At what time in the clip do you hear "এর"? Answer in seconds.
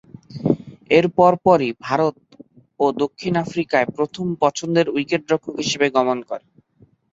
0.91-1.05